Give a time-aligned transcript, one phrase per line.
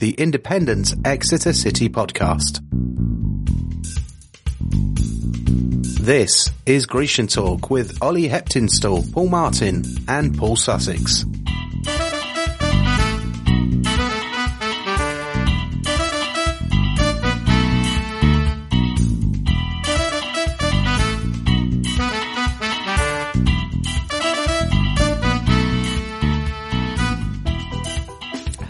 [0.00, 2.60] the Independent Exeter City podcast.
[6.00, 11.26] This is Grecian Talk with Ollie Heptinstall, Paul Martin and Paul Sussex.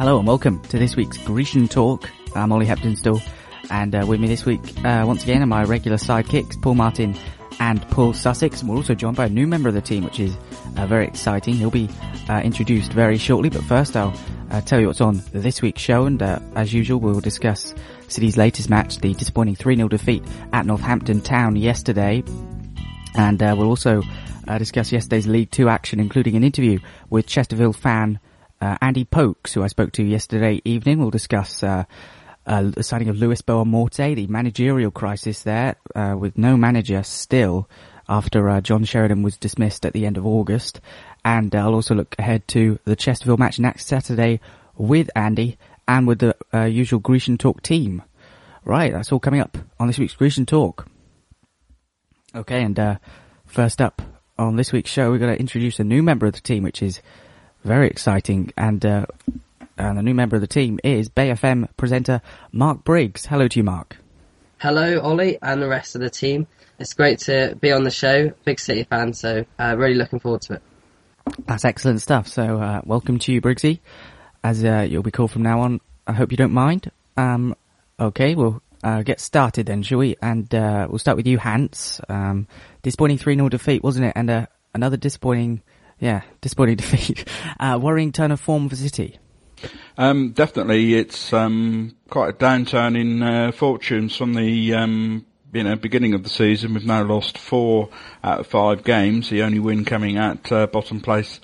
[0.01, 2.11] Hello and welcome to this week's Grecian Talk.
[2.35, 3.23] I'm Ollie Heptinstall
[3.69, 7.15] and uh, with me this week, uh, once again, are my regular sidekicks, Paul Martin
[7.59, 8.63] and Paul Sussex.
[8.63, 10.35] And we're also joined by a new member of the team, which is
[10.79, 11.53] uh, very exciting.
[11.53, 11.91] He'll be
[12.31, 14.19] uh, introduced very shortly, but first I'll
[14.51, 16.07] uh, tell you what's on this week's show.
[16.07, 17.75] And uh, as usual, we'll discuss
[18.09, 22.25] City's latest match, the disappointing 3-0 defeat at Northampton Town yesterday.
[23.17, 24.01] And we'll also
[24.57, 26.79] discuss yesterday's League Two action, including an interview
[27.11, 28.19] with Chesterfield fan
[28.61, 30.99] uh, Andy Pokes, who I spoke to yesterday evening.
[30.99, 31.85] We'll discuss uh,
[32.47, 37.03] uh, the signing of Luis Boa Morte, the managerial crisis there, uh, with no manager
[37.03, 37.69] still
[38.09, 40.81] after uh, John Sheridan was dismissed at the end of August.
[41.25, 44.41] And I'll also look ahead to the Chesterfield match next Saturday
[44.77, 48.03] with Andy and with the uh, usual Grecian Talk team.
[48.65, 50.87] Right, that's all coming up on this week's Grecian Talk.
[52.35, 52.99] Okay, and
[53.47, 54.03] first up
[54.39, 56.83] on this week's show, we're going to introduce a new member of the team, which
[56.83, 57.01] is
[57.65, 58.53] very exciting.
[58.57, 59.07] And, uh,
[59.79, 62.23] and a new member of the team is Bay FM presenter
[62.53, 63.27] Mark Briggs.
[63.27, 63.97] Hello to you, Mark.
[64.59, 66.47] Hello, Ollie, and the rest of the team.
[66.79, 68.31] It's great to be on the show.
[68.45, 70.63] Big City fan, so uh, really looking forward to it.
[71.47, 72.29] That's excellent stuff.
[72.29, 73.81] So, uh, welcome to you, Briggsy,
[74.43, 75.81] as uh, you'll be called from now on.
[76.07, 76.91] I hope you don't mind.
[77.17, 77.55] Um,
[77.99, 80.17] okay, we'll uh, get started then, shall we?
[80.21, 82.01] And uh, we'll start with you, Hans.
[82.09, 82.47] Um,
[82.83, 84.13] disappointing 3 0 defeat, wasn't it?
[84.17, 85.63] And uh, another disappointing
[86.01, 87.29] yeah, disappointing defeat.
[87.61, 89.19] Uh, worrying turn of form for City.
[89.97, 95.77] Um, definitely, it's um, quite a downturn in uh, fortunes from the um, you know
[95.77, 96.75] beginning of the season.
[96.75, 97.91] We've now lost four
[98.25, 99.29] out of five games.
[99.29, 101.41] The only win coming at uh, bottom place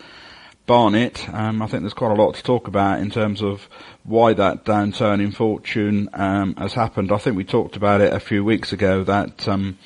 [0.66, 1.28] Barnet.
[1.32, 3.68] Um, I think there's quite a lot to talk about in terms of
[4.02, 7.12] why that downturn in fortune um, has happened.
[7.12, 9.78] I think we talked about it a few weeks ago that um,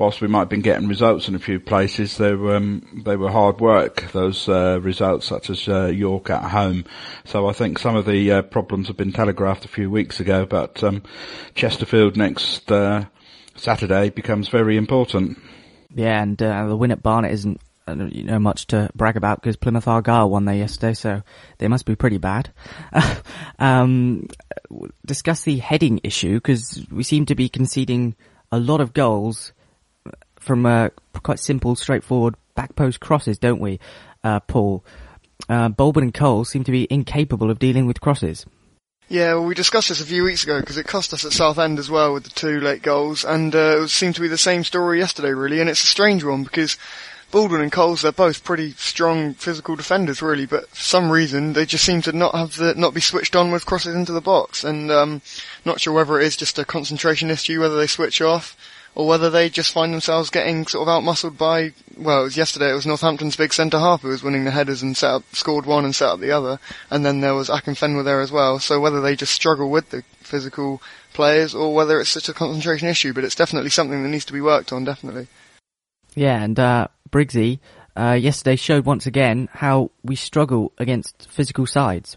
[0.00, 3.16] whilst we might have been getting results in a few places, they were um, they
[3.16, 4.10] were hard work.
[4.12, 6.86] Those uh, results, such as uh, York at home.
[7.26, 10.46] So I think some of the uh, problems have been telegraphed a few weeks ago.
[10.46, 11.02] But um,
[11.54, 13.04] Chesterfield next uh,
[13.54, 15.38] Saturday becomes very important.
[15.94, 17.60] Yeah, and uh, the win at Barnet isn't
[18.10, 21.22] you know much to brag about because Plymouth Argyle won there yesterday, so
[21.58, 22.50] they must be pretty bad.
[23.58, 24.26] um,
[25.04, 28.16] discuss the heading issue because we seem to be conceding
[28.50, 29.52] a lot of goals
[30.40, 30.88] from uh,
[31.22, 33.78] quite simple, straightforward back post crosses, don't we,
[34.24, 34.84] uh, Paul?
[35.48, 38.44] Uh, Baldwin and Cole seem to be incapable of dealing with crosses.
[39.08, 41.78] Yeah, well, we discussed this a few weeks ago because it cost us at Southend
[41.80, 44.62] as well with the two late goals, and uh, it seemed to be the same
[44.62, 45.60] story yesterday, really.
[45.60, 46.76] And it's a strange one because
[47.32, 51.66] Baldwin and Coles they're both pretty strong physical defenders, really, but for some reason they
[51.66, 54.62] just seem to not have the not be switched on with crosses into the box,
[54.62, 55.22] and um,
[55.64, 58.56] not sure whether it is just a concentration issue, whether they switch off
[58.94, 62.70] or whether they just find themselves getting sort of outmuscled by, well, it was yesterday,
[62.70, 65.66] it was Northampton's big centre half who was winning the headers and set up, scored
[65.66, 66.58] one and set up the other,
[66.90, 70.02] and then there was Akinfenwa there as well, so whether they just struggle with the
[70.18, 74.24] physical players or whether it's such a concentration issue, but it's definitely something that needs
[74.24, 75.28] to be worked on, definitely.
[76.14, 77.60] Yeah, and, uh, Briggsy,
[77.96, 82.16] uh, yesterday showed once again how we struggle against physical sides.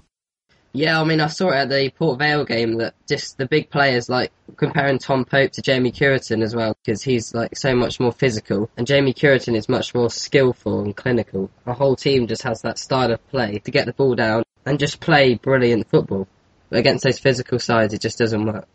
[0.75, 3.69] Yeah, I mean, I saw it at the Port Vale game that just the big
[3.69, 7.99] players, like comparing Tom Pope to Jamie Cureton as well, because he's like so much
[7.99, 11.51] more physical, and Jamie Cureton is much more skillful and clinical.
[11.65, 14.79] The whole team just has that style of play to get the ball down and
[14.79, 16.27] just play brilliant football.
[16.69, 18.67] But against those physical sides, it just doesn't work.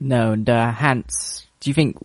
[0.00, 1.96] No, and uh, Hans, do you think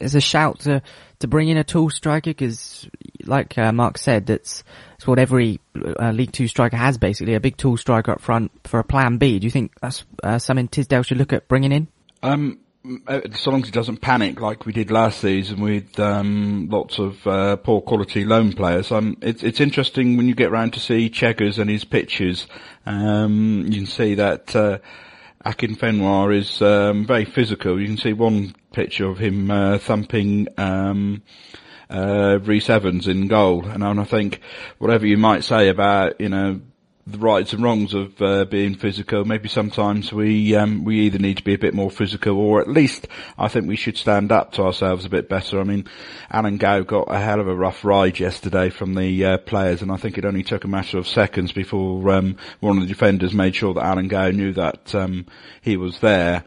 [0.00, 0.82] it's a shout to
[1.22, 2.30] to bring in a tall striker?
[2.30, 2.88] Because,
[3.24, 4.62] like uh, Mark said, that's
[5.04, 8.78] what every uh, League Two striker has basically, a big tall striker up front for
[8.78, 9.38] a plan B.
[9.38, 11.88] Do you think that's uh, something Tisdale should look at bringing in?
[12.22, 12.58] Um,
[13.06, 16.98] uh, so long as he doesn't panic like we did last season with um, lots
[16.98, 18.90] of uh, poor quality loan players.
[18.90, 22.46] Um, it's, it's interesting when you get round to see Cheggers and his pictures.
[22.84, 24.54] Um, you can see that
[25.44, 27.80] uh, Akinfenwa is um, very physical.
[27.80, 31.22] You can see one picture of him uh, thumping um,
[31.90, 33.66] uh, Rhys Evans in goal.
[33.66, 34.40] And I think
[34.78, 36.60] whatever you might say about, you know,
[37.06, 39.24] the rights and wrongs of uh, being physical.
[39.24, 42.68] Maybe sometimes we um, we either need to be a bit more physical, or at
[42.68, 45.60] least I think we should stand up to ourselves a bit better.
[45.60, 45.88] I mean,
[46.30, 49.90] Alan Gow got a hell of a rough ride yesterday from the uh, players, and
[49.90, 53.34] I think it only took a matter of seconds before um, one of the defenders
[53.34, 55.26] made sure that Alan Gow knew that um,
[55.60, 56.44] he was there.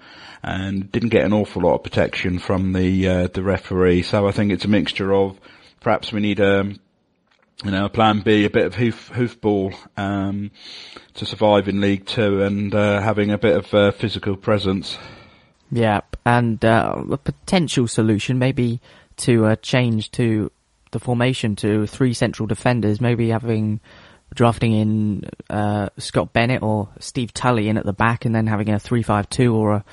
[0.47, 4.31] And didn't get an awful lot of protection from the uh, the referee, so I
[4.31, 5.39] think it's a mixture of
[5.79, 6.79] perhaps we need a um,
[7.65, 10.51] you know, plan B, a bit of hoof, hoofball, um,
[11.15, 14.99] to survive in League Two and, uh, having a bit of, uh, physical presence.
[15.71, 18.81] Yeah, and, uh, a potential solution maybe
[19.17, 20.51] to, uh, change to
[20.91, 23.79] the formation to three central defenders, maybe having,
[24.35, 28.69] drafting in, uh, Scott Bennett or Steve Tully in at the back and then having
[28.69, 29.85] a 3-5-2 or a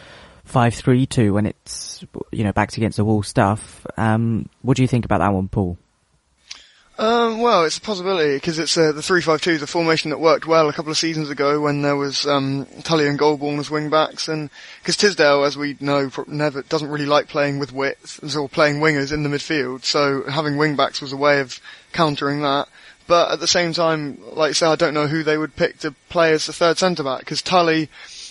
[0.46, 3.86] 5-3-2 when it's, you know, backs against the wall stuff.
[3.96, 5.78] Um, what do you think about that one, Paul?
[6.98, 10.68] Um, well, it's a possibility because it's uh, the three-five-two, the formation that worked well
[10.68, 14.28] a couple of seasons ago when there was um, Tully and Golbourne as wing backs,
[14.28, 14.50] and
[14.80, 19.12] because Tisdale, as we know, never doesn't really like playing with width or playing wingers
[19.12, 19.84] in the midfield.
[19.84, 21.60] So having wing backs was a way of
[21.92, 22.68] countering that.
[23.06, 25.78] But at the same time, like I say, I don't know who they would pick
[25.80, 27.88] to play as the third centre back because Tully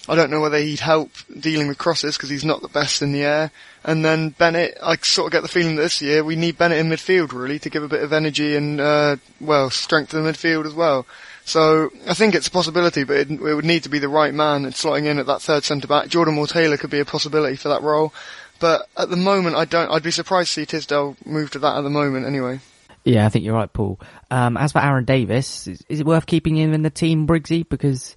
[0.08, 3.12] I don't know whether he'd help dealing with crosses because he's not the best in
[3.12, 3.52] the air.
[3.83, 6.78] And then Bennett, I sort of get the feeling that this year we need Bennett
[6.78, 10.30] in midfield really to give a bit of energy and, uh, well, strength to the
[10.30, 11.07] midfield as well.
[11.45, 14.33] So I think it's a possibility, but it, it would need to be the right
[14.33, 16.10] man and slotting in at that third centre back.
[16.10, 18.13] Jordan Moore Taylor could be a possibility for that role.
[18.60, 21.77] But at the moment, I don't, I'd be surprised to see Tisdale move to that
[21.77, 22.60] at the moment anyway.
[23.04, 24.00] Yeah, I think you're right, Paul.
[24.30, 27.68] Um, as for Aaron Davis, is, is, it worth keeping him in the team, Briggsy?
[27.68, 28.16] Because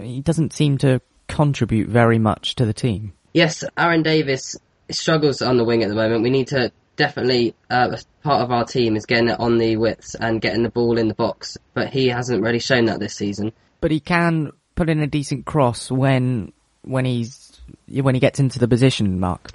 [0.00, 3.12] he doesn't seem to contribute very much to the team.
[3.34, 4.56] Yes, Aaron Davis
[4.90, 6.22] struggles on the wing at the moment.
[6.22, 10.14] We need to definitely, uh, part of our team is getting it on the widths
[10.14, 13.52] and getting the ball in the box, but he hasn't really shown that this season.
[13.80, 16.52] But he can put in a decent cross when,
[16.82, 19.50] when he's, when he gets into the position, Mark.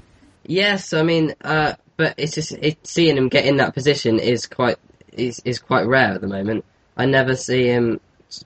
[0.45, 4.48] Yes, I mean, uh, but it's just, it, seeing him get in that position is
[4.48, 4.77] quite,
[5.12, 6.66] is, is quite rare at the moment.
[6.95, 8.00] I never see him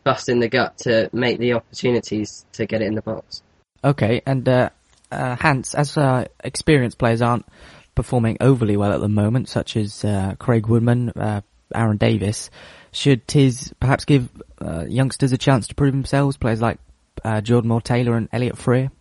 [0.03, 3.43] busting the gut to make the opportunities to get it in the box.
[3.83, 4.69] Okay, and uh,
[5.11, 7.45] uh, Hans, as uh, experienced players aren't
[7.93, 11.41] performing overly well at the moment, such as uh, Craig Woodman, uh,
[11.73, 12.49] Aaron Davis,
[12.91, 14.29] should Tiz perhaps give
[14.61, 16.37] uh, youngsters a chance to prove themselves?
[16.37, 16.79] Players like
[17.43, 18.91] Jordan Moore Taylor and Elliot Frear?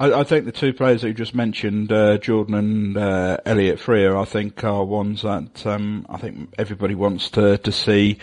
[0.00, 3.80] I, I, think the two players that you just mentioned, uh, Jordan and uh, Elliot
[3.80, 8.18] Frear, I think are ones that um, I think everybody wants to to see.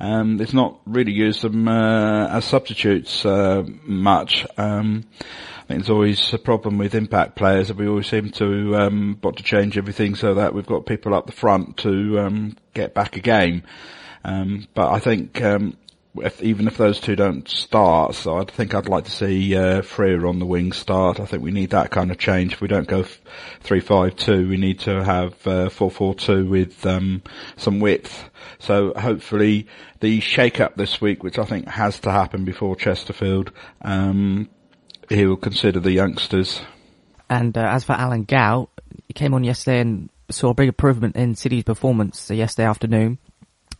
[0.00, 4.46] Um, it's not really used them uh, as substitutes uh, much.
[4.56, 8.76] Um, I think there's always a problem with impact players that we always seem to
[8.76, 12.56] um, want to change everything so that we've got people up the front to um,
[12.72, 13.62] get back a game.
[14.24, 15.76] Um, but I think um,
[16.16, 19.82] if, even if those two don't start, so I think I'd like to see uh,
[19.82, 21.20] Frear on the wing start.
[21.20, 22.54] I think we need that kind of change.
[22.54, 23.04] If we don't go
[23.60, 27.22] three five two, we need to have uh, four four two with um,
[27.56, 28.30] some width.
[28.58, 29.68] So hopefully
[30.00, 33.52] the shake up this week, which I think has to happen before Chesterfield,
[33.82, 34.48] um,
[35.08, 36.60] he will consider the youngsters.
[37.28, 38.68] And uh, as for Alan Gow,
[39.06, 43.18] he came on yesterday and saw a big improvement in City's performance yesterday afternoon.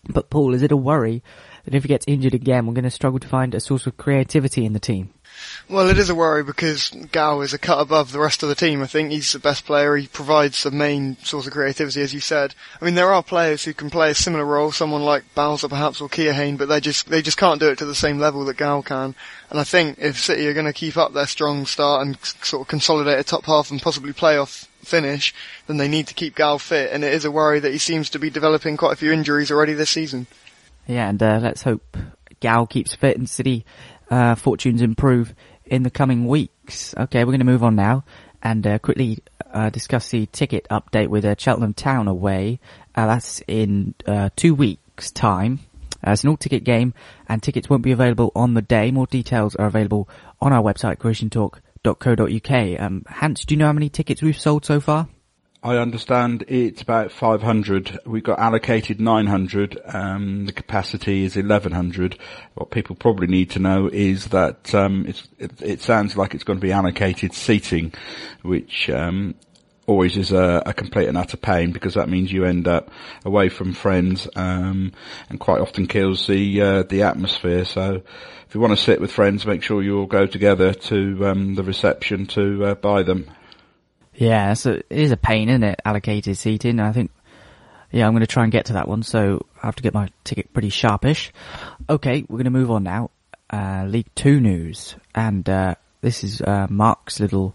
[0.08, 1.22] But Paul, is it a worry
[1.64, 3.96] that if he gets injured again, we're going to struggle to find a source of
[3.96, 5.10] creativity in the team.
[5.68, 8.54] Well, it is a worry because Gow is a cut above the rest of the
[8.54, 8.82] team.
[8.82, 9.96] I think he's the best player.
[9.96, 12.54] He provides the main source of creativity, as you said.
[12.80, 16.00] I mean, there are players who can play a similar role, someone like Bauza perhaps
[16.00, 18.56] or Keohane, but they just they just can't do it to the same level that
[18.56, 19.14] Gow can.
[19.50, 22.62] And I think if City are going to keep up their strong start and sort
[22.62, 25.34] of consolidate a top half and possibly playoff finish,
[25.66, 26.92] then they need to keep Gow fit.
[26.92, 29.50] And it is a worry that he seems to be developing quite a few injuries
[29.50, 30.26] already this season.
[30.90, 31.96] Yeah, and uh, let's hope
[32.40, 33.64] Gow keeps fit and City
[34.10, 35.32] uh, fortunes improve
[35.64, 36.96] in the coming weeks.
[36.96, 38.02] Okay, we're going to move on now
[38.42, 42.58] and uh, quickly uh, discuss the ticket update with uh, Cheltenham Town away.
[42.96, 43.94] Uh, that's in
[44.34, 45.60] two weeks' time.
[46.02, 46.92] it's an all-ticket game,
[47.28, 48.90] and tickets won't be available on the day.
[48.90, 50.08] More details are available
[50.40, 52.80] on our website, greciantalk.co.uk.
[52.80, 55.06] Um, Hans, do you know how many tickets we've sold so far?
[55.62, 58.00] I understand it's about 500.
[58.06, 59.78] We've got allocated 900.
[59.84, 62.18] Um, the capacity is 1100.
[62.54, 65.22] What people probably need to know is that um, it,
[65.60, 67.92] it, sounds like it's going to be allocated seating,
[68.40, 69.34] which um,
[69.86, 72.90] always is a, a, complete and utter pain because that means you end up
[73.26, 74.92] away from friends um,
[75.28, 77.66] and quite often kills the uh, the atmosphere.
[77.66, 78.02] So
[78.48, 81.54] if you want to sit with friends, make sure you all go together to um,
[81.54, 83.30] the reception to uh, buy them.
[84.20, 85.80] Yeah, so it is a pain, isn't it?
[85.82, 86.78] Allocated seating.
[86.78, 87.10] I think,
[87.90, 89.94] yeah, I'm going to try and get to that one, so I have to get
[89.94, 91.32] my ticket pretty sharpish.
[91.88, 93.08] Okay, we're going to move on now.
[93.52, 97.54] uh, League Two news, and uh, this is uh, Mark's little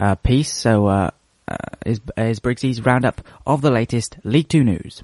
[0.00, 0.52] uh, piece.
[0.52, 1.10] So, uh,
[1.46, 5.02] uh, is is Briggsy's roundup of the latest League Two news.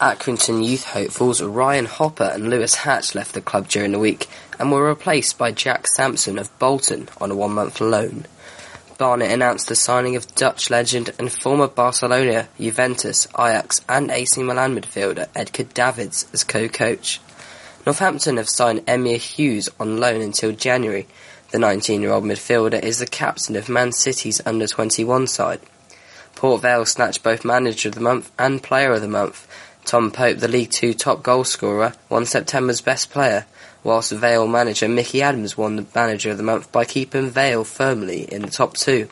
[0.00, 4.70] Accrington youth hopefuls Ryan Hopper and Lewis Hatch left the club during the week and
[4.70, 8.24] were replaced by Jack Sampson of Bolton on a one-month loan.
[8.98, 14.74] Barnet announced the signing of Dutch legend and former Barcelona, Juventus, Ajax and AC Milan
[14.74, 17.20] midfielder Edgar Davids as co-coach.
[17.86, 21.06] Northampton have signed Emyr Huws on loan until January.
[21.52, 25.60] The 19-year-old midfielder is the captain of Man City's under-21 side.
[26.34, 29.46] Port Vale snatched both Manager of the Month and Player of the Month.
[29.88, 33.46] Tom Pope, the League Two top goalscorer, won September's Best Player,
[33.82, 38.24] whilst Vale manager Micky Adams won the Manager of the Month by keeping Vale firmly
[38.24, 39.08] in the top two.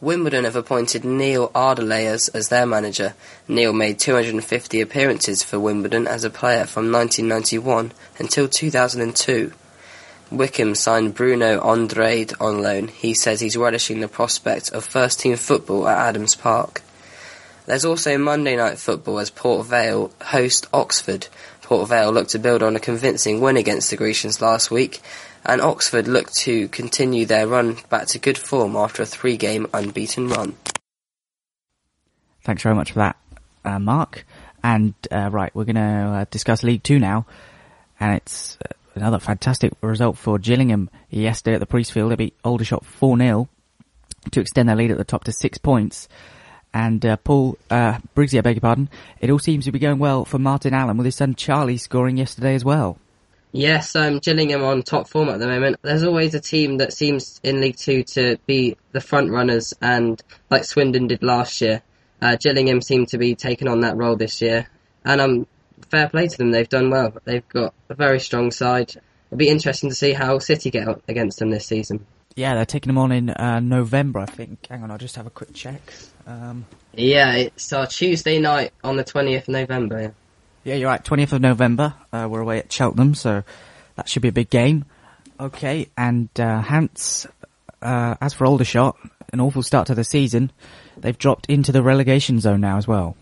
[0.00, 3.14] Wimbledon have appointed Neil Ardley as their manager.
[3.48, 9.52] Neil made 250 appearances for Wimbledon as a player from 1991 until 2002.
[10.30, 12.86] Wycombe signed Bruno Andrade on loan.
[12.86, 16.82] He says he's relishing the prospect of first team football at Adams Park.
[17.66, 21.26] There's also Monday night football as Port Vale host Oxford.
[21.62, 25.00] Port Vale looked to build on a convincing win against the Grecians last week,
[25.44, 30.28] and Oxford look to continue their run back to good form after a three-game unbeaten
[30.28, 30.54] run.
[32.44, 33.16] Thanks very much for that,
[33.64, 34.24] uh, Mark.
[34.62, 37.26] And uh, right, we're going to uh, discuss League Two now,
[37.98, 42.10] and it's uh, another fantastic result for Gillingham yesterday at the Priestfield.
[42.10, 43.48] They beat Aldershot four 0
[44.30, 46.08] to extend their lead at the top to six points.
[46.76, 48.90] And uh, Paul uh, Briggsy, I beg your pardon.
[49.18, 52.18] It all seems to be going well for Martin Allen with his son Charlie scoring
[52.18, 52.98] yesterday as well.
[53.52, 55.78] Yes, um, Gillingham on top form at the moment.
[55.80, 60.22] There's always a team that seems in League Two to be the front runners, and
[60.50, 61.80] like Swindon did last year,
[62.20, 64.68] uh, Gillingham seem to be taking on that role this year.
[65.02, 65.46] And um,
[65.90, 67.14] fair play to them, they've done well.
[67.24, 68.90] They've got a very strong side.
[68.90, 72.04] It'll be interesting to see how City get against them this season.
[72.34, 74.66] Yeah, they're taking them on in uh, November, I think.
[74.66, 75.80] Hang on, I'll just have a quick check.
[76.26, 80.00] Um, Yeah, it's uh, Tuesday night on the 20th of November.
[80.00, 80.10] Yeah.
[80.64, 81.04] yeah, you're right.
[81.04, 81.94] 20th of November.
[82.12, 83.42] Uh, we're away at Cheltenham, so
[83.96, 84.84] that should be a big game.
[85.38, 87.26] Okay, and uh, Hans,
[87.82, 88.96] uh, as for Aldershot,
[89.32, 90.50] an awful start to the season.
[90.96, 93.16] They've dropped into the relegation zone now as well.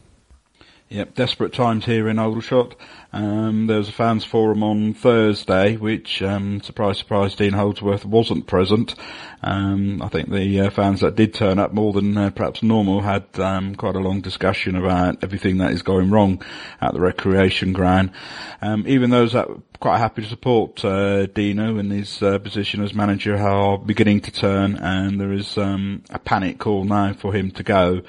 [0.90, 2.74] Yep, desperate times here in Aldershot.
[3.10, 8.46] Um, there was a fans forum on Thursday, which, um, surprise, surprise, Dean Holdsworth wasn't
[8.46, 8.94] present.
[9.42, 13.00] Um, I think the uh, fans that did turn up more than uh, perhaps normal
[13.00, 16.42] had um, quite a long discussion about everything that is going wrong
[16.82, 18.10] at the recreation ground.
[18.60, 22.84] Um, even those that were quite happy to support uh, Dino in his uh, position
[22.84, 27.32] as manager are beginning to turn, and there is um, a panic call now for
[27.32, 28.02] him to go.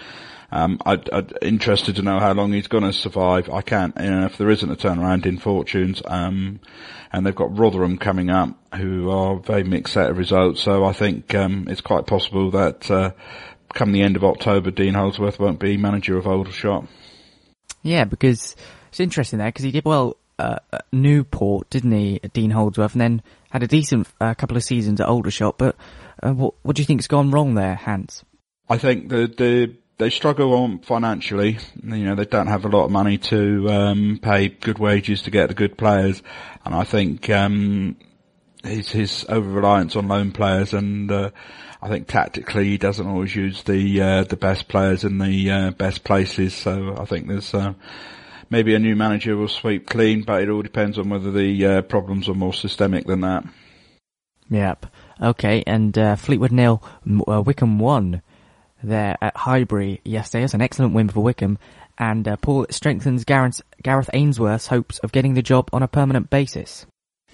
[0.52, 3.50] Um, I'd, I'd interested to know how long he's going to survive.
[3.50, 6.60] I can't, you know, if there isn't a turnaround in fortunes, um,
[7.12, 10.62] and they've got Rotherham coming up, who are a very mixed set of results.
[10.62, 13.12] So I think um, it's quite possible that uh,
[13.74, 16.88] come the end of October, Dean Holdsworth won't be manager of Aldershot.
[17.84, 18.56] Yeah, because
[18.90, 23.02] it's interesting there because he did well uh, at Newport, didn't he, Dean Holdsworth, and
[23.02, 25.58] then had a decent uh, couple of seasons at Aldershot.
[25.58, 25.76] But
[26.24, 28.24] uh, what, what do you think's gone wrong there, Hans?
[28.70, 31.58] I think the the they struggle on financially.
[31.84, 35.32] You know, they don't have a lot of money to um, pay good wages to
[35.32, 36.22] get the good players,
[36.66, 37.98] and I think um,
[38.64, 41.12] his his over reliance on loan players and.
[41.12, 41.32] Uh,
[41.82, 45.72] I think tactically he doesn't always use the uh, the best players in the uh,
[45.72, 46.56] best places.
[46.56, 47.74] So I think there's uh,
[48.50, 51.82] maybe a new manager will sweep clean, but it all depends on whether the uh,
[51.84, 53.46] problems are more systemic than that.
[54.50, 54.88] Yep.
[55.22, 58.24] Okay, and uh, Fleetwood nil, Wycombe one
[58.88, 60.44] there at Highbury yesterday.
[60.44, 61.58] It's an excellent win for Wycombe,
[61.98, 66.30] and uh, Paul strengthens Gareth, Gareth Ainsworth's hopes of getting the job on a permanent
[66.30, 66.86] basis.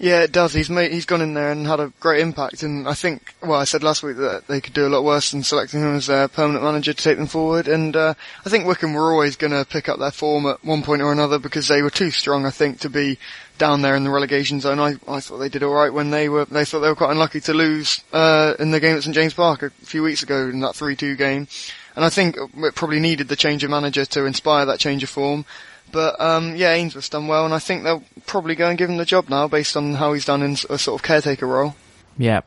[0.02, 0.52] Yeah, it does.
[0.52, 2.64] He's made, he's gone in there and had a great impact.
[2.64, 5.30] And I think, well, I said last week that they could do a lot worse
[5.30, 7.68] than selecting him as their permanent manager to take them forward.
[7.68, 10.82] And uh, I think Wycombe were always going to pick up their form at one
[10.82, 13.16] point or another because they were too strong, I think, to be
[13.58, 14.80] down there in the relegation zone.
[14.80, 16.46] I, I thought they did all right when they were.
[16.46, 19.34] They thought they were quite unlucky to lose uh, in the game at St James
[19.34, 21.46] Park a few weeks ago in that three-two game.
[21.94, 25.10] And I think it probably needed the change of manager to inspire that change of
[25.10, 25.44] form.
[25.92, 28.96] But um, yeah, Ainsworth's done well, and I think they'll probably go and give him
[28.96, 31.76] the job now, based on how he's done in a sort of caretaker role.
[32.18, 32.46] Yep.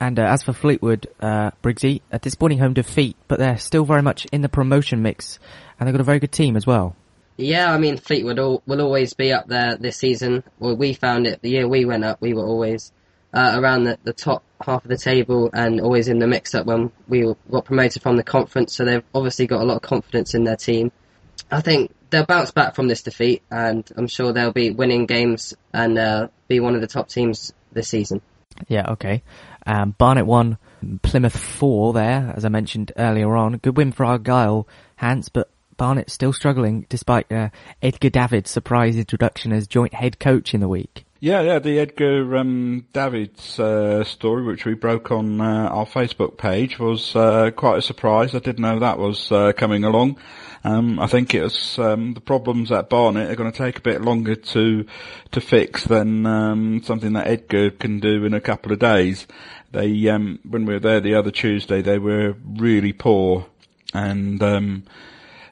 [0.00, 4.02] And uh, as for Fleetwood, uh, Briggsy, a disappointing home defeat, but they're still very
[4.02, 5.38] much in the promotion mix,
[5.78, 6.96] and they've got a very good team as well.
[7.38, 10.42] Yeah, I mean Fleetwood will, will always be up there this season.
[10.58, 12.20] Well, we found it the year we went up.
[12.20, 12.92] We were always
[13.34, 16.90] uh, around the, the top half of the table and always in the mix-up when
[17.08, 18.74] we got promoted from the conference.
[18.74, 20.90] So they've obviously got a lot of confidence in their team.
[21.50, 25.54] I think they'll bounce back from this defeat, and I'm sure they'll be winning games
[25.72, 28.20] and uh, be one of the top teams this season.
[28.68, 29.22] Yeah, okay.
[29.66, 30.58] Um, Barnet won,
[31.02, 33.56] Plymouth four there, as I mentioned earlier on.
[33.58, 37.50] Good win for Argyle, Hans, but Barnet still struggling despite uh,
[37.82, 41.05] Edgar Davids surprise introduction as joint head coach in the week.
[41.18, 46.36] Yeah, yeah, the Edgar um, Davids uh, story, which we broke on uh, our Facebook
[46.36, 48.34] page, was uh, quite a surprise.
[48.34, 50.18] I didn't know that was uh, coming along.
[50.62, 53.80] Um, I think it was um, the problems at Barnet are going to take a
[53.80, 54.84] bit longer to
[55.30, 59.26] to fix than um, something that Edgar can do in a couple of days.
[59.72, 63.46] They um, when we were there the other Tuesday, they were really poor,
[63.94, 64.42] and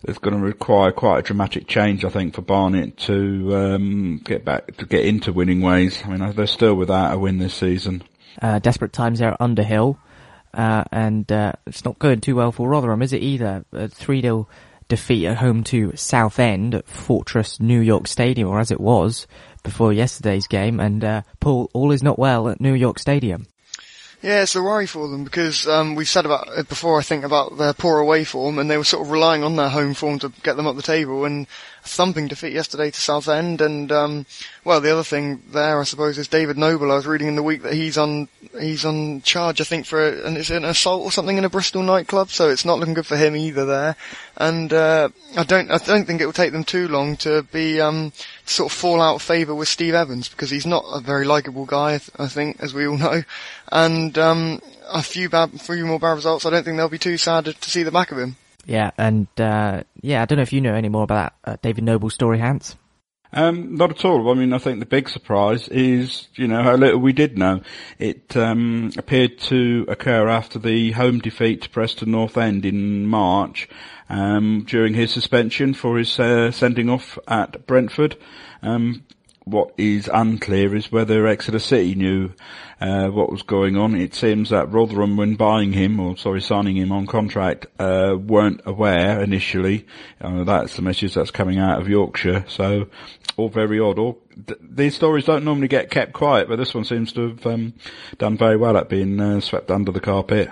[0.06, 4.44] it's going to require quite a dramatic change, I think, for Barnet to um, get
[4.44, 6.02] back to get into winning ways.
[6.04, 8.02] I mean, they're still without a win this season.
[8.40, 9.98] Uh, desperate times there at Underhill,
[10.52, 13.64] uh, and uh, it's not going too well for Rotherham, is it either?
[13.72, 14.48] A three 0
[14.88, 19.26] defeat at home to Southend at Fortress New York Stadium, or as it was
[19.62, 20.80] before yesterday's game.
[20.80, 23.46] And uh, Paul, all is not well at New York Stadium.
[24.24, 26.98] Yeah, it's a worry for them because um, we said about it before.
[26.98, 29.68] I think about their poor away form, and they were sort of relying on their
[29.68, 31.26] home form to get them up the table.
[31.26, 31.46] And
[31.84, 34.26] thumping defeat yesterday to Southend, and um,
[34.64, 36.90] well, the other thing there, I suppose, is David Noble.
[36.90, 40.00] I was reading in the week that he's on he's on charge, I think, for
[40.00, 42.30] a, and it's an assault or something in a Bristol nightclub.
[42.30, 43.96] So it's not looking good for him either there.
[44.36, 47.80] And uh, I don't I don't think it will take them too long to be
[47.80, 48.12] um,
[48.46, 51.66] sort of fall out of favour with Steve Evans because he's not a very likable
[51.66, 53.22] guy, I think, as we all know.
[53.70, 56.46] And um, a few bad, few more bad results.
[56.46, 58.36] I don't think they'll be too sad to see the back of him.
[58.66, 61.56] Yeah, and uh, yeah, I don't know if you know any more about that uh,
[61.62, 62.76] David Noble story, Hans.
[63.36, 64.30] Um, not at all.
[64.30, 67.62] I mean, I think the big surprise is, you know, how little we did know.
[67.98, 73.68] It um, appeared to occur after the home defeat to Preston North End in March,
[74.08, 78.16] um, during his suspension for his uh, sending off at Brentford.
[79.44, 82.32] What is unclear is whether Exeter City knew
[82.80, 83.94] uh, what was going on.
[83.94, 88.62] It seems that Rotherham, when buying him, or sorry, signing him on contract, uh, weren't
[88.64, 89.86] aware initially.
[90.20, 92.46] Uh, that's the message that's coming out of Yorkshire.
[92.48, 92.88] So,
[93.36, 93.98] all very odd.
[93.98, 97.46] All th- these stories don't normally get kept quiet, but this one seems to have
[97.46, 97.74] um,
[98.16, 100.50] done very well at being uh, swept under the carpet.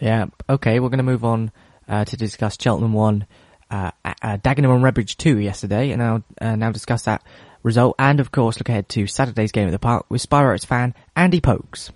[0.00, 0.26] Yeah.
[0.48, 1.52] Okay, we're going to move on
[1.88, 3.26] uh, to discuss Cheltenham one.
[3.70, 7.22] Uh, Dagenham and Redbridge 2 yesterday, and I'll now discuss that
[7.62, 10.94] result, and of course look ahead to Saturday's game at the park with Spireites fan
[11.16, 11.90] Andy Folkes.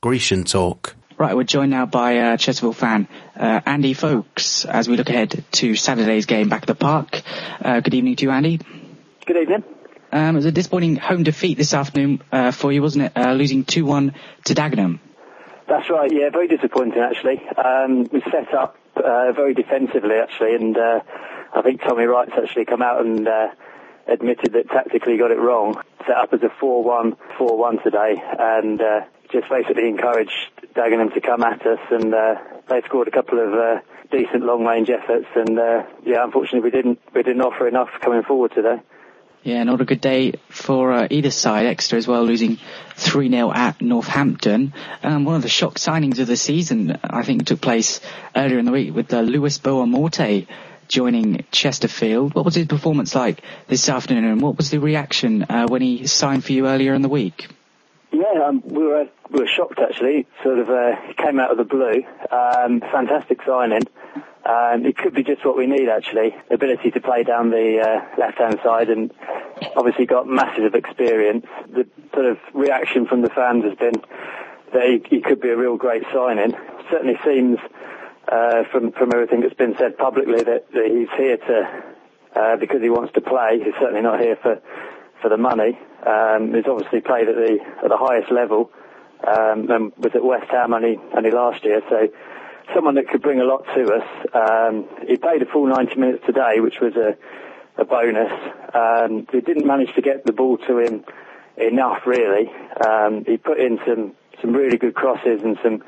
[0.00, 0.96] Grecian Talk.
[1.16, 5.44] Right, we're joined now by uh, Chesterfield fan uh, Andy Folks as we look ahead
[5.52, 7.22] to Saturday's game back at the park.
[7.60, 8.60] Uh, good evening to you, Andy.
[9.24, 9.62] Good evening.
[10.10, 13.12] Um, it was a disappointing home defeat this afternoon uh, for you, wasn't it?
[13.16, 14.14] Uh, losing 2-1
[14.46, 14.98] to Dagenham.
[15.68, 17.40] That's right, yeah, very disappointing actually.
[17.56, 22.82] Um, we set up uh, very defensively actually, and I think Tommy Wright's actually come
[22.82, 23.28] out and
[24.06, 25.80] admitted that tactically got it wrong.
[26.06, 29.00] Set up as a 4-1, 4-1 today, and uh,
[29.32, 32.34] just basically encouraged Dagenham to come at us, and uh,
[32.68, 37.00] they scored a couple of uh, decent long-range efforts, and uh, yeah, unfortunately we didn't
[37.14, 38.80] we didn't offer enough coming forward today.
[39.44, 41.66] Yeah, not a good day for uh, either side.
[41.66, 42.56] Exeter as well, losing
[42.96, 44.72] 3-0 at Northampton.
[45.02, 48.00] Um, one of the shock signings of the season, I think, took place
[48.34, 50.46] earlier in the week with uh, Luis Boa-Morte
[50.88, 52.34] joining Chesterfield.
[52.34, 56.06] What was his performance like this afternoon, and what was the reaction uh, when he
[56.06, 57.48] signed for you earlier in the week?
[58.12, 60.26] Yeah, um, we were we were shocked actually.
[60.42, 62.04] Sort of uh, came out of the blue.
[62.30, 63.82] Um, fantastic signing.
[64.46, 66.36] Um, it could be just what we need actually.
[66.50, 69.12] Ability to play down the uh, left hand side, and
[69.76, 71.46] obviously got massive experience.
[71.68, 74.00] The sort of reaction from the fans has been
[74.72, 76.54] that he, he could be a real great signing.
[76.90, 77.58] Certainly seems
[78.28, 81.84] uh, from from everything that's been said publicly that, that he's here to
[82.34, 83.60] uh, because he wants to play.
[83.62, 84.60] He's certainly not here for
[85.20, 85.78] for the money.
[86.06, 88.70] Um, he's obviously played at the at the highest level
[89.26, 91.82] um, and was at West Ham only only last year.
[91.88, 92.08] So
[92.74, 94.08] someone that could bring a lot to us.
[94.32, 97.16] Um, he played a full 90 minutes today, which was a
[97.76, 98.32] a bonus.
[98.72, 101.04] Um, we didn't manage to get the ball to him
[101.56, 102.50] enough, really.
[102.86, 105.82] Um, he put in some some really good crosses and some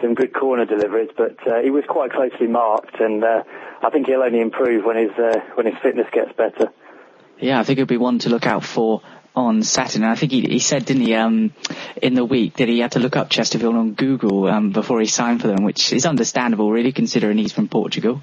[0.00, 3.42] some good corner deliveries, but uh, he was quite closely marked, and uh,
[3.82, 6.72] I think he'll only improve when his uh, when his fitness gets better.
[7.38, 9.02] Yeah, I think he'll be one to look out for
[9.34, 10.06] on Saturday.
[10.06, 11.52] I think he, he said, didn't he, um,
[12.02, 15.06] in the week that he had to look up Chesterfield on Google um, before he
[15.06, 18.20] signed for them, which is understandable, really, considering he's from Portugal.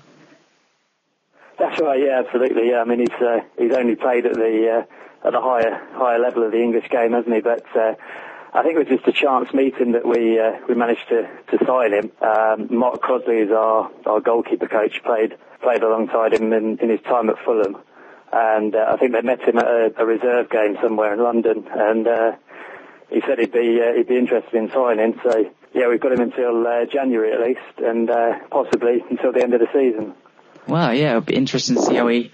[1.58, 2.00] That's right.
[2.00, 2.70] Yeah, absolutely.
[2.70, 6.20] Yeah, I mean, he's uh, he's only played at the uh, at the higher higher
[6.20, 7.42] level of the English game, hasn't he?
[7.42, 7.96] But uh,
[8.56, 11.65] I think it was just a chance meeting that we uh, we managed to, to
[11.65, 12.10] sign him.
[12.22, 17.02] Um, Mark Crossley is our, our goalkeeper coach, played played alongside him in, in his
[17.02, 17.76] time at Fulham,
[18.32, 21.68] and uh, I think they met him at a, a reserve game somewhere in London,
[21.70, 22.32] and uh,
[23.10, 25.20] he said he'd be uh, he'd be interested in signing.
[25.22, 29.44] So yeah, we've got him until uh, January at least, and uh, possibly until the
[29.44, 30.13] end of the season.
[30.65, 32.32] Well, yeah, it'll be interesting to see how he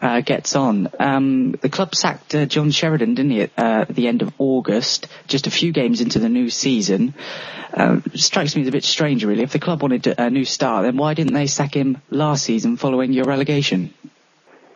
[0.00, 0.88] uh, gets on.
[0.98, 5.08] Um, the club sacked uh, John Sheridan, didn't he, at uh, the end of August,
[5.26, 7.14] just a few games into the new season.
[7.72, 9.42] Uh, strikes me as a bit strange, really.
[9.42, 12.76] If the club wanted a new start, then why didn't they sack him last season
[12.76, 13.92] following your relegation?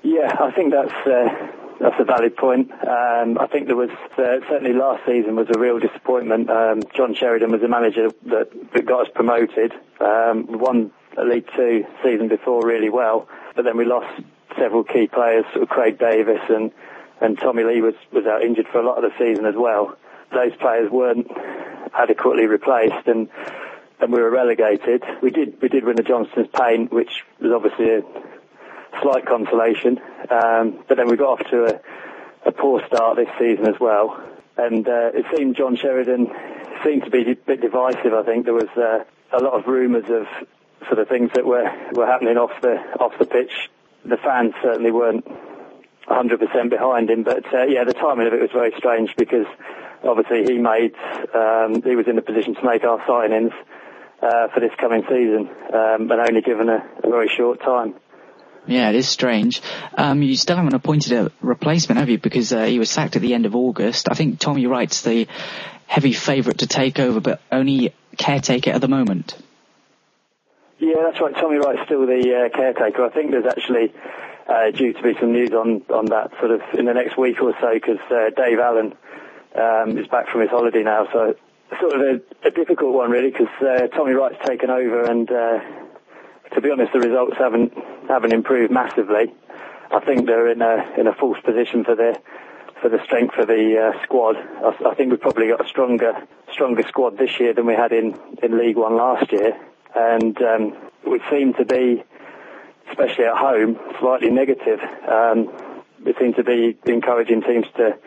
[0.03, 1.49] Yeah, I think that's uh,
[1.81, 2.73] that's a valid point.
[2.73, 6.51] Um, I think there was uh, certainly last season was a real disappointment.
[6.51, 9.73] Um, John Sheridan was the manager that, that got us promoted.
[10.01, 14.23] Um, won League Two season before really well, but then we lost
[14.59, 16.73] several key players, sort of Craig Davies and
[17.21, 19.97] and Tommy Lee was was out injured for a lot of the season as well.
[20.33, 21.31] Those players weren't
[21.95, 23.29] adequately replaced and
[24.01, 25.03] and we were relegated.
[25.23, 28.03] We did we did win the Johnstone's Paint, which was obviously a
[29.03, 30.01] slight consolation.
[30.31, 34.23] Um, but then we got off to a, a poor start this season as well.
[34.57, 36.33] And uh, it seemed John Sheridan
[36.85, 38.13] seemed to be a bit divisive.
[38.13, 40.27] I think there was uh, a lot of rumours of
[40.87, 43.71] sort of things that were were happening off the off the pitch.
[44.05, 45.27] The fans certainly weren't
[46.09, 49.47] 100% behind him, but uh, yeah, the timing of it was very strange because
[50.03, 50.95] obviously he made
[51.35, 53.53] um, he was in a position to make our signings
[54.23, 57.95] uh, for this coming season, um, and only given a, a very short time.
[58.67, 59.63] Yeah, it is strange.
[59.97, 62.19] Um, you still haven't appointed a replacement, have you?
[62.19, 64.09] Because uh, he was sacked at the end of August.
[64.11, 65.27] I think Tommy Wright's the
[65.87, 69.37] heavy favourite to take over, but only caretaker at the moment.
[70.79, 71.35] Yeah, that's right.
[71.35, 73.05] Tommy Wright's still the uh, caretaker.
[73.05, 73.93] I think there's actually
[74.49, 77.41] uh, due to be some news on, on that sort of in the next week
[77.43, 78.95] or so because uh, Dave Allen
[79.57, 81.09] um, is back from his holiday now.
[81.13, 81.35] So
[81.81, 85.61] sort of a, a difficult one really because uh, Tommy Wright's taken over and uh,
[86.55, 87.73] to be honest, the results haven't
[88.09, 89.35] haven't improved massively.
[89.91, 92.19] I think they're in a in a false position for the
[92.81, 94.37] for the strength of the uh, squad.
[94.37, 96.15] I, I, think we've probably got a stronger
[96.53, 99.59] stronger squad this year than we had in in League One last year,
[99.99, 102.03] and um, we seem to be,
[102.91, 104.81] especially at home, slightly negative.
[105.07, 105.51] Um,
[106.05, 107.99] we seem to be encouraging teams to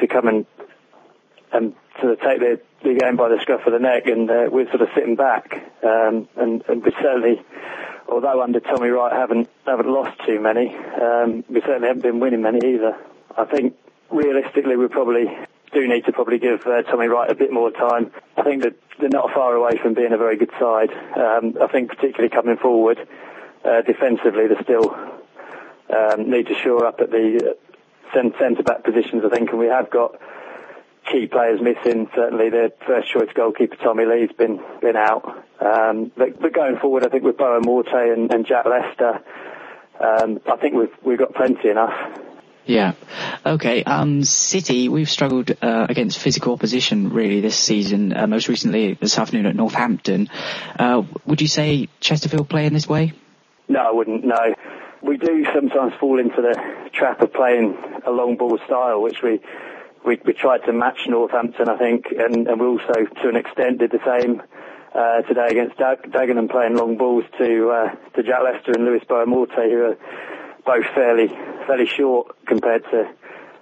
[0.00, 0.46] to come and
[1.52, 4.48] and sort of take the, the game by the scruff of the neck, and uh,
[4.50, 5.54] we're sort of sitting back.
[5.84, 7.40] Um, and, and we certainly,
[8.08, 12.42] although under Tommy Wright haven't haven't lost too many, um, we certainly haven't been winning
[12.42, 12.96] many either.
[13.36, 13.74] I think
[14.10, 15.26] realistically, we're probably
[15.74, 18.10] do need to probably give uh, Tommy Wright a bit more time.
[18.36, 20.90] I think that they're not far away from being a very good side.
[21.16, 23.06] Um, I think particularly coming forward
[23.64, 24.94] uh, defensively, they still
[25.90, 27.56] um, need to shore up at the
[28.14, 29.24] uh, centre back positions.
[29.24, 30.18] I think, and we have got
[31.10, 32.08] key players missing.
[32.14, 35.44] Certainly, their first choice goalkeeper Tommy Lee's been been out.
[35.60, 39.20] Um, but, but, going forward, I think with Boa Morte and, and Jack Lester,
[40.00, 41.94] um, I think we've we've got plenty enough.
[42.66, 42.94] Yeah.
[43.44, 43.84] Okay.
[43.84, 48.16] Um, City, we've struggled uh, against physical opposition really this season.
[48.16, 50.30] Uh, most recently this afternoon at Northampton.
[50.78, 53.12] Uh, would you say Chesterfield play in this way?
[53.68, 54.24] No, I wouldn't.
[54.24, 54.54] No,
[55.02, 56.58] we do sometimes fall into the
[56.92, 59.40] trap of playing a long ball style, which we
[60.04, 63.78] we, we tried to match Northampton, I think, and, and we also, to an extent,
[63.78, 64.42] did the same
[64.94, 69.02] uh, today against Dag- Dagenham, playing long balls to uh, to Jack Lester and Luis
[69.08, 69.96] Boa-Morte, who are
[70.64, 71.28] both fairly
[71.66, 73.08] fairly short compared to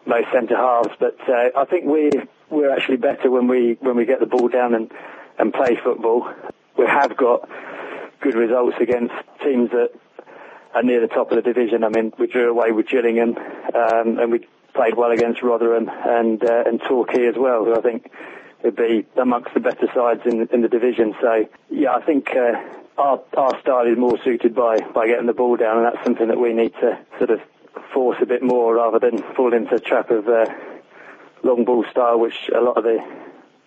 [0.06, 0.90] most centre halves.
[0.98, 2.10] But uh, I think we
[2.50, 4.90] we're actually better when we when we get the ball down and
[5.38, 6.28] and play football.
[6.76, 7.48] We have got
[8.20, 9.90] good results against teams that
[10.74, 11.84] are near the top of the division.
[11.84, 16.42] I mean, we drew away with Gillingham, um, and we played well against Rotherham and
[16.42, 18.10] uh, and Torquay as well, who I think
[18.62, 21.14] would be amongst the better sides in in the division.
[21.20, 22.60] So yeah, I think uh,
[22.98, 26.28] our our style is more suited by by getting the ball down, and that's something
[26.28, 27.40] that we need to sort of
[27.92, 30.46] force a bit more rather than fall into the trap of uh,
[31.42, 32.98] long ball style, which a lot of the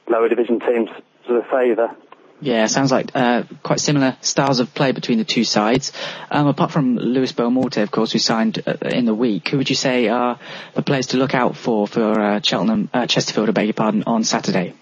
[0.08, 0.90] lower division teams
[1.26, 1.96] sort of favour.
[2.42, 5.94] Yeah, sounds like uh, quite similar styles of play between the two sides.
[6.30, 9.70] Um, apart from Luis Boa-Morte, of course, who signed uh, in the week, who would
[9.70, 10.38] you say are
[10.74, 14.04] the players to look out for for uh, Cheltenham, uh, Chesterfield, I beg your pardon,
[14.06, 14.74] on Saturday?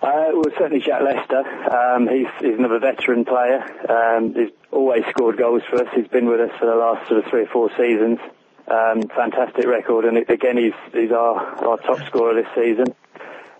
[0.00, 1.42] Uh, well, certainly Jack Lester.
[1.70, 3.64] Um, he's, he's another veteran player.
[3.90, 5.88] Um, he's always scored goals for us.
[5.94, 8.20] He's been with us for the last sort of three or four seasons.
[8.68, 12.94] Um, fantastic record, and again, he's, he's our, our top scorer this season.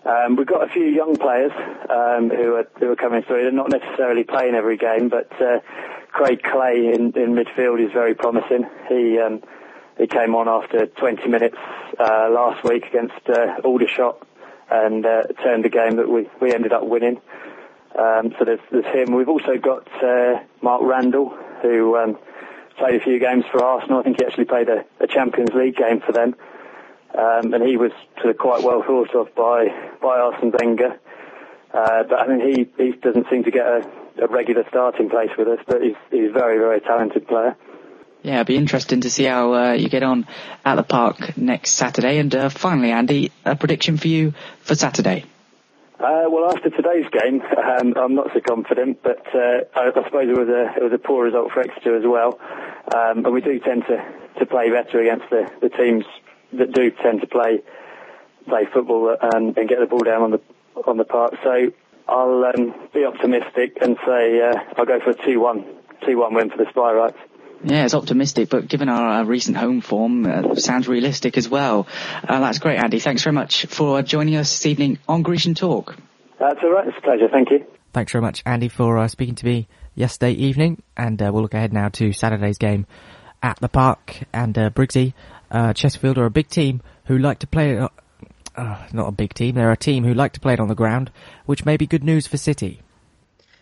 [0.05, 1.51] Um, we've got a few young players
[1.89, 3.41] um, who are who are coming through.
[3.41, 5.59] They're not necessarily playing every game, but uh,
[6.11, 8.65] Craig Clay in, in midfield is very promising.
[8.87, 9.41] He um,
[9.97, 11.57] he came on after 20 minutes
[11.99, 14.25] uh, last week against uh, Aldershot
[14.71, 17.21] and uh, turned a game that we, we ended up winning.
[17.97, 19.15] Um, so there's, there's him.
[19.15, 21.29] We've also got uh, Mark Randall,
[21.61, 22.17] who um,
[22.77, 23.99] played a few games for Arsenal.
[23.99, 26.35] I think he actually played a, a Champions League game for them.
[27.17, 29.67] Um, and he was sort of quite well thought of by,
[30.01, 30.99] by Arsene Wenger.
[31.73, 33.89] Uh, but I mean, he, he doesn't seem to get a,
[34.21, 37.55] a regular starting place with us, but he's, he's a very, very talented player.
[38.21, 40.27] Yeah, it'd be interesting to see how uh, you get on
[40.65, 42.17] at the park next Saturday.
[42.19, 45.25] And uh, finally, Andy, a prediction for you for Saturday.
[45.99, 50.29] Uh, well, after today's game, um, I'm not so confident, but uh, I, I, suppose
[50.29, 52.39] it was a it was a poor result for Exeter as well,
[52.95, 54.01] um, and we do tend to,
[54.39, 56.05] to play better against the, the teams
[56.53, 57.59] that do tend to play
[58.47, 60.41] play football um, and get the ball down on the
[60.87, 61.33] on the park.
[61.43, 61.73] So
[62.07, 65.65] I'll um, be optimistic and say uh, I'll go for a 2-1,
[66.03, 67.17] 2-1 win for the Spireites.
[67.63, 71.87] Yeah, it's optimistic, but given our, recent home form, uh, sounds realistic as well.
[72.23, 72.99] Uh, that's great, Andy.
[72.99, 75.97] Thanks very much for joining us this evening on Grecian Talk.
[76.39, 76.87] That's all right.
[76.87, 77.27] It's a pleasure.
[77.29, 77.65] Thank you.
[77.91, 80.81] Thanks very much, Andy, for uh, speaking to me yesterday evening.
[80.95, 82.85] And uh, we'll look ahead now to Saturday's game
[83.43, 84.23] at the park.
[84.31, 85.13] And uh, Briggsy,
[85.51, 87.77] uh, Chesterfield are a big team who like to play.
[87.77, 87.89] Uh,
[88.93, 89.55] not a big team.
[89.55, 91.11] They're a team who like to play it on the ground,
[91.45, 92.81] which may be good news for City.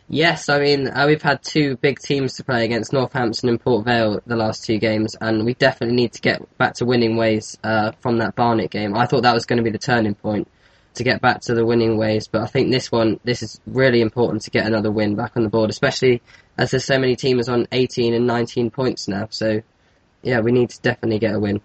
[0.10, 3.84] Yes, I mean, uh, we've had two big teams to play against Northampton and Port
[3.84, 7.58] Vale the last two games, and we definitely need to get back to winning ways
[7.62, 8.96] uh, from that Barnet game.
[8.96, 10.48] I thought that was going to be the turning point
[10.94, 14.00] to get back to the winning ways, but I think this one, this is really
[14.00, 16.22] important to get another win back on the board, especially
[16.58, 19.28] as there's so many teams on 18 and 19 points now.
[19.30, 19.62] So,
[20.24, 21.60] yeah, we need to definitely get a win.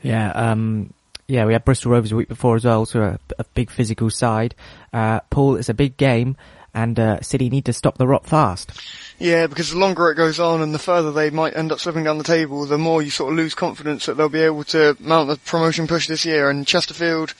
[0.00, 0.94] Yeah, um,
[1.28, 4.08] yeah, we had Bristol Rovers a week before as well, so a, a big physical
[4.08, 4.54] side.
[4.94, 6.36] Uh, Paul, it's a big game
[6.74, 8.72] and uh, City need to stop the rot fast.
[9.18, 12.04] Yeah, because the longer it goes on and the further they might end up slipping
[12.04, 14.96] down the table, the more you sort of lose confidence that they'll be able to
[15.00, 16.48] mount the promotion push this year.
[16.48, 17.34] And Chesterfield,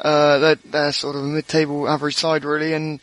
[0.00, 3.00] uh, they're, they're sort of a mid-table average side really, and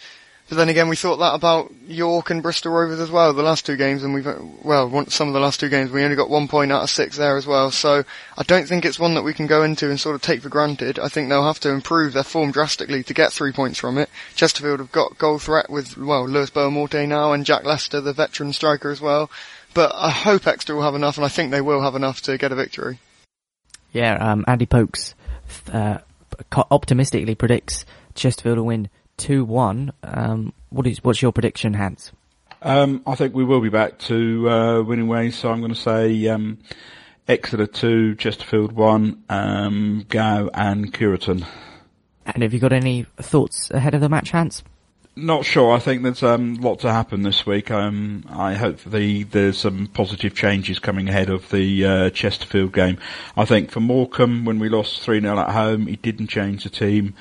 [0.50, 3.66] but then again, we thought that about York and Bristol Rovers as well, the last
[3.66, 4.28] two games, and we've,
[4.64, 7.18] well, some of the last two games, we only got one point out of six
[7.18, 8.04] there as well, so
[8.38, 10.50] I don't think it's one that we can go into and sort of take for
[10.50, 11.00] granted.
[11.00, 14.10] I think they'll have to improve their form drastically to get three points from it.
[14.36, 18.54] Chesterfield have got goal threat with, well, Luis Boa-Morte now, and Jack Lester, the veteran
[18.54, 19.30] striker as well,
[19.74, 22.38] but I hope Exeter will have enough, and I think they will have enough to
[22.38, 23.00] get a victory.
[23.92, 25.14] Yeah, um, Andy Pokes,
[25.72, 25.98] uh,
[26.72, 29.92] optimistically predicts Chesterfield will win 2-1.
[30.04, 32.12] Um, what is, what's your prediction, Hans?
[32.62, 35.80] Um, I think we will be back to uh, winning ways, so I'm going to
[35.80, 36.58] say um,
[37.28, 41.46] Exeter 2, Chesterfield 1, um, Gow and Cureton.
[42.26, 44.64] And have you got any thoughts ahead of the match, Hans?
[45.18, 45.74] Not sure.
[45.74, 47.72] I think there's um, a lot to happen this week.
[47.72, 53.00] Um, I hope the, there's some positive changes coming ahead of the uh, Chesterfield game.
[53.36, 57.16] I think for Morecambe, when we lost 3-0 at home, he didn't change the team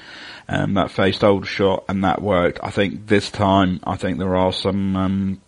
[0.46, 2.60] um, that faced Aldershot and that worked.
[2.62, 5.40] I think this time, I think there are some um,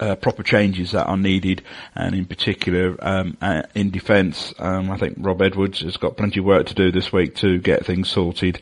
[0.00, 1.62] uh, proper changes that are needed,
[1.94, 6.40] and in particular um, uh, in defence, um, I think Rob Edwards has got plenty
[6.40, 8.60] of work to do this week to get things sorted.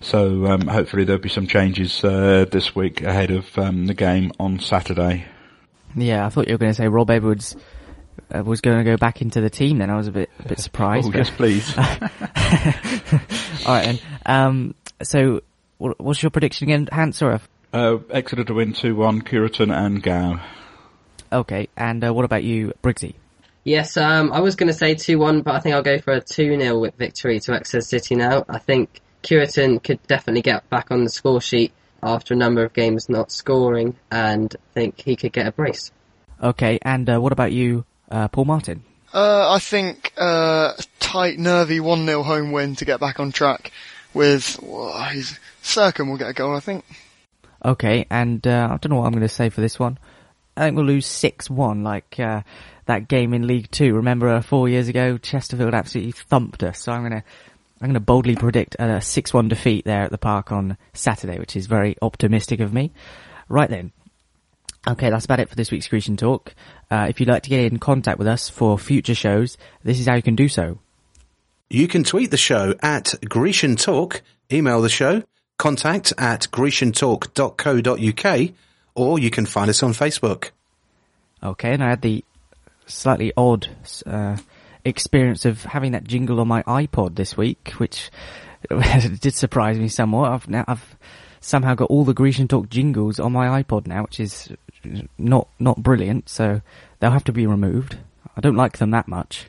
[0.00, 4.32] So um, hopefully there'll be some changes uh, this week ahead of um, the game
[4.38, 5.26] on Saturday.
[5.96, 7.56] Yeah, I thought you were going to say Rob Edwards
[8.34, 9.78] uh, was going to go back into the team.
[9.78, 11.08] Then I was a bit a bit surprised.
[11.14, 11.76] oh, yes, please.
[11.78, 11.84] All
[13.74, 13.98] right, then.
[14.26, 15.42] Um, so,
[15.78, 17.40] what's your prediction again, Hans or
[17.74, 20.40] uh, Exeter to win 2-1, Cureton and Gow.
[21.34, 23.14] Okay, and uh, what about you, Briggsy?
[23.64, 26.20] Yes, um, I was going to say 2-1, but I think I'll go for a
[26.20, 28.44] 2-0 victory to Exeter City now.
[28.48, 31.72] I think Cureton could definitely get back on the score sheet
[32.04, 35.90] after a number of games not scoring, and I think he could get a brace.
[36.40, 38.84] Okay, and uh, what about you, uh, Paul Martin?
[39.12, 43.72] Uh, I think uh, a tight, nervy 1-0 home win to get back on track
[44.12, 46.84] with well, he's, Sercombe will get a goal, I think.
[47.64, 49.98] Okay, and uh, I don't know what I'm going to say for this one.
[50.56, 52.42] I think we'll lose 6-1 like uh,
[52.86, 53.94] that game in League 2.
[53.94, 56.80] Remember uh, four years ago, Chesterfield absolutely thumped us.
[56.80, 57.24] So I'm going to
[57.80, 61.56] I'm going to boldly predict a 6-1 defeat there at the park on Saturday, which
[61.56, 62.92] is very optimistic of me.
[63.48, 63.92] Right then.
[64.86, 66.54] Okay, that's about it for this week's Grecian Talk.
[66.90, 70.06] Uh, if you'd like to get in contact with us for future shows, this is
[70.06, 70.78] how you can do so.
[71.68, 75.22] You can tweet the show at Grecian Talk, email the show,
[75.58, 78.50] contact at greciantalk.co.uk,
[78.94, 80.50] or you can find us on Facebook.
[81.42, 82.24] Okay, and I had the
[82.86, 83.68] slightly odd
[84.06, 84.36] uh,
[84.84, 88.10] experience of having that jingle on my iPod this week, which
[89.20, 90.32] did surprise me somewhat.
[90.32, 90.96] I've now I've
[91.40, 94.52] somehow got all the Grecian Talk jingles on my iPod now, which is
[95.18, 96.28] not not brilliant.
[96.28, 96.60] So
[97.00, 97.98] they'll have to be removed.
[98.36, 99.46] I don't like them that much.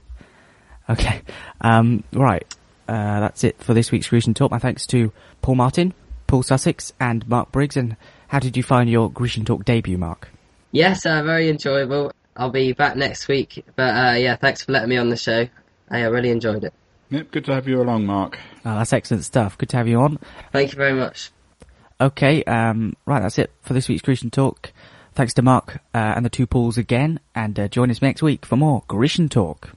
[0.90, 1.22] Okay,
[1.62, 2.46] um, right.
[2.88, 4.52] uh, that's it for this week's Grecian Talk.
[4.52, 5.94] My thanks to Paul Martin,
[6.28, 7.76] Paul Sussex, and Mark Briggs.
[7.76, 7.96] And
[8.28, 10.30] how did you find your Grecian Talk debut, Mark?
[10.72, 12.12] Yes, uh, very enjoyable.
[12.36, 13.64] I'll be back next week.
[13.76, 15.48] But uh, yeah, thanks for letting me on the show.
[15.90, 16.74] I really enjoyed it.
[17.10, 18.38] Yep, good to have you along, Mark.
[18.66, 19.58] Oh, that's excellent stuff.
[19.58, 20.20] Good to have you on.
[20.52, 21.32] Thank you very much.
[22.02, 24.74] Okay, um, right, that's it for this week's Grecian Talk.
[25.14, 28.46] Thanks to Mark uh, and the two Pauls again, and uh, join us next week
[28.46, 29.75] for more Grecian Talk.